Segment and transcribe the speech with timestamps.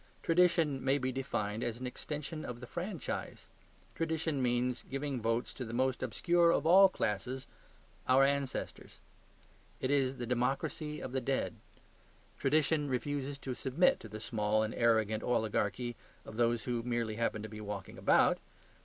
[0.23, 3.45] Tradition may be defined as an extension of the franchise.
[3.93, 7.45] Tradition means giving votes to the most obscure of all classes,
[8.07, 8.99] our ancestors.
[9.79, 11.53] It is the democracy of the dead.
[12.39, 15.95] Tradition refuses to submit to the small and arrogant oligarchy
[16.25, 18.39] of those who merely happen to be walking about.